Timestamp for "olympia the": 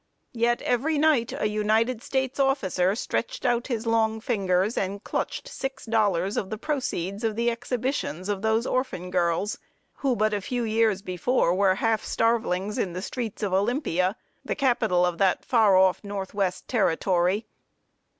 13.53-14.55